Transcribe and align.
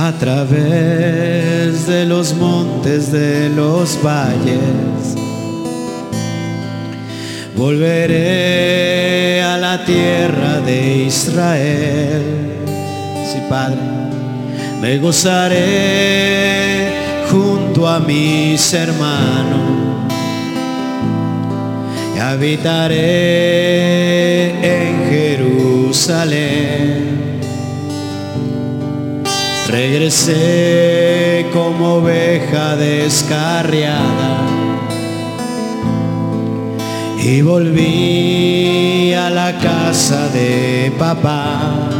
a 0.00 0.12
través 0.12 1.47
de 1.86 2.04
los 2.04 2.34
montes, 2.34 3.12
de 3.12 3.48
los 3.50 3.98
valles. 4.02 5.14
Volveré 7.56 9.42
a 9.42 9.56
la 9.58 9.84
tierra 9.84 10.60
de 10.60 11.04
Israel. 11.04 12.22
Sí, 13.30 13.38
Padre, 13.48 13.78
me 14.80 14.98
gozaré 14.98 15.58
junto 17.30 17.86
a 17.88 18.00
mis 18.00 18.72
hermanos 18.72 20.08
y 22.16 22.18
habitaré 22.18 22.98
en 24.62 25.10
Jerusalén. 25.10 26.97
Regresé 29.68 31.46
como 31.52 31.96
oveja 31.96 32.74
descarriada 32.76 34.38
y 37.22 37.42
volví 37.42 39.12
a 39.12 39.28
la 39.28 39.58
casa 39.58 40.28
de 40.28 40.90
papá. 40.98 41.90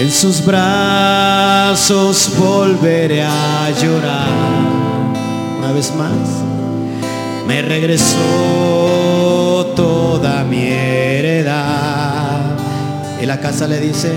En 0.00 0.10
sus 0.10 0.44
brazos 0.44 2.32
volveré 2.36 3.22
a 3.22 3.70
llorar. 3.80 4.26
Una 5.60 5.70
vez 5.70 5.94
más, 5.94 6.42
me 7.46 7.62
regresó 7.62 8.16
toda 9.76 10.42
mi 10.42 10.66
heredad. 10.66 12.56
Y 13.22 13.26
la 13.26 13.38
casa 13.38 13.68
le 13.68 13.78
dice, 13.78 14.10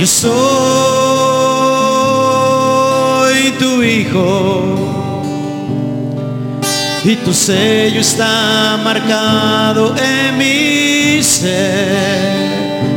yo 0.00 0.06
soy 0.06 0.30
tu 3.58 3.82
hijo 3.82 4.62
y 7.04 7.16
tu 7.16 7.34
sello 7.34 8.00
está 8.00 8.78
marcado 8.82 9.94
en 9.96 10.38
mi 10.38 11.22
ser. 11.22 12.48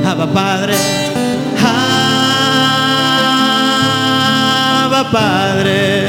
Abba 0.06 0.32
Padre, 0.32 0.76
Abba 4.86 5.12
Padre, 5.12 6.08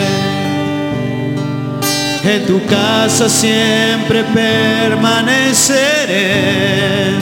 en 2.23 2.47
tu 2.47 2.65
casa 2.67 3.29
siempre 3.29 4.23
permaneceré. 4.23 7.15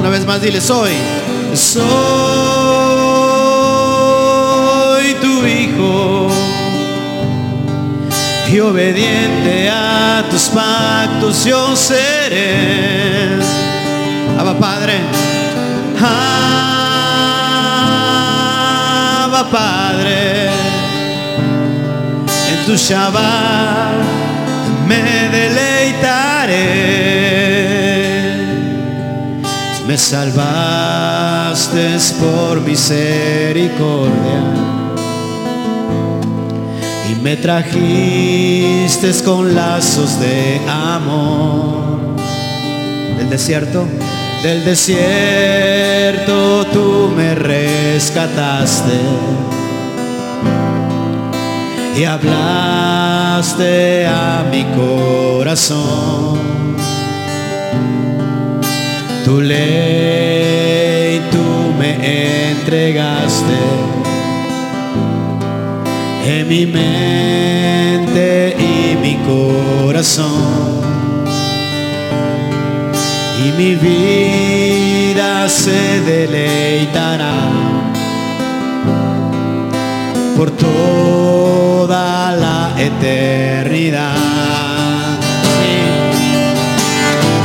Una 0.00 0.10
vez 0.10 0.26
más 0.26 0.42
dile, 0.42 0.60
soy, 0.60 0.90
soy 1.54 2.51
obediente 8.82 9.70
a 9.70 10.24
tus 10.28 10.48
pactos 10.48 11.44
yo 11.44 11.76
seré. 11.76 13.38
Abba 14.38 14.58
Padre, 14.58 14.94
Abba 19.20 19.50
Padre, 19.50 20.50
en 22.50 22.66
tu 22.66 22.76
Shabbat 22.76 23.92
me 24.88 25.28
deleitaré. 25.28 26.66
Me 29.86 29.96
salvaste 29.98 31.98
por 32.20 32.60
misericordia 32.62 34.71
me 37.22 37.36
trajiste 37.36 39.12
con 39.24 39.54
lazos 39.54 40.18
de 40.18 40.60
amor 40.68 42.16
del 43.16 43.30
desierto. 43.30 43.86
Del 44.42 44.64
desierto 44.64 46.66
tú 46.72 47.12
me 47.16 47.36
rescataste 47.36 48.98
y 51.96 52.04
hablaste 52.04 54.06
a 54.06 54.44
mi 54.50 54.64
corazón. 54.74 56.40
Tu 59.24 59.40
ley 59.40 61.22
tú 61.30 61.72
me 61.78 62.50
entregaste 62.50 64.01
en 66.24 66.48
mi 66.48 66.66
mente 66.66 68.56
y 68.58 68.96
mi 68.96 69.16
corazón. 69.26 70.82
Y 73.44 73.52
mi 73.52 73.74
vida 73.74 75.48
se 75.48 76.00
deleitará 76.00 77.34
por 80.36 80.50
toda 80.52 82.36
la 82.36 82.72
eternidad. 82.78 84.16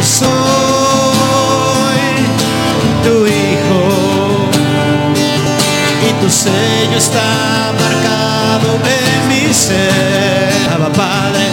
Soy 0.03 0.27
tu 3.03 3.25
hijo 3.25 3.81
y 6.07 6.23
tu 6.23 6.29
sello 6.29 6.97
está 6.97 7.73
marcado 7.79 8.06
en 8.73 9.27
mi 9.27 9.53
ser. 9.53 10.67
Padre, 10.91 11.43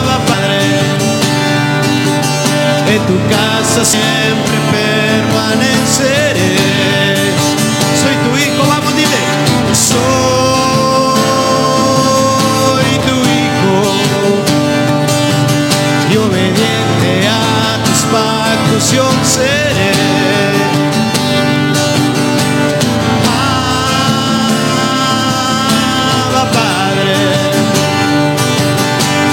Abba 0.00 0.18
Padre, 0.26 0.58
en 2.88 3.06
tu 3.06 3.16
casa 3.28 3.84
siempre 3.84 4.56
permaneceré. 4.72 6.23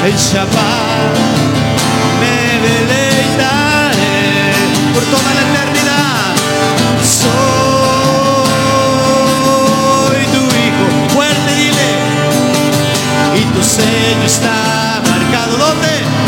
En 0.04 0.18
Shabbat 0.18 1.16
me 2.20 2.36
deleitaré 2.68 4.18
por 4.96 5.04
toda 5.04 5.32
la 5.36 5.42
eternidad. 5.42 6.34
Soy 7.04 7.32
tu 10.34 10.44
hijo, 10.58 10.86
fuerte 11.14 11.52
dile. 11.56 11.92
Y 13.36 13.42
tu 13.54 13.62
sello 13.64 14.26
está 14.26 14.56
marcado. 15.08 15.54
¿Dónde? 15.58 16.21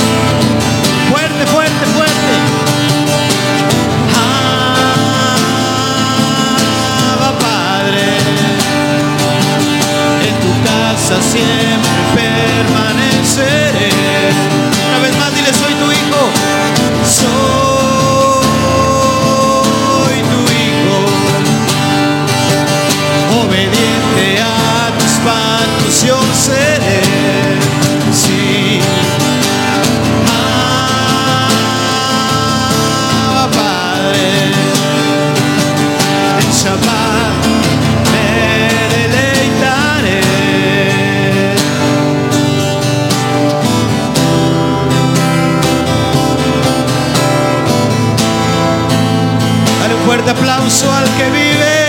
Dale 49.84 49.96
un 49.96 50.02
fuerte 50.04 50.30
aplauso 50.30 50.90
al 50.90 51.04
que 51.18 51.30
vive. 51.30 51.83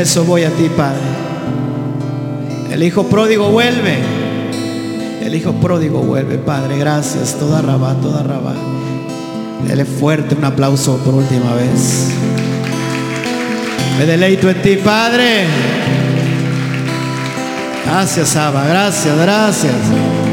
Regreso 0.00 0.24
voy 0.24 0.44
a 0.44 0.50
ti, 0.50 0.70
Padre. 0.74 0.98
El 2.72 2.82
hijo 2.82 3.04
pródigo 3.04 3.50
vuelve. 3.50 3.98
El 5.22 5.34
hijo 5.34 5.52
pródigo 5.52 5.98
vuelve, 5.98 6.38
Padre. 6.38 6.78
Gracias. 6.78 7.36
Toda 7.38 7.60
rabá, 7.60 7.94
toda 8.00 8.22
rabá. 8.22 8.54
Dele 9.68 9.84
fuerte 9.84 10.34
un 10.36 10.44
aplauso 10.44 10.96
por 11.04 11.12
última 11.12 11.54
vez. 11.54 12.08
Me 13.98 14.06
deleito 14.06 14.48
en 14.48 14.62
ti, 14.62 14.76
Padre. 14.76 15.44
Gracias, 17.84 18.36
Abba. 18.36 18.66
Gracias, 18.68 19.18
gracias. 19.18 20.29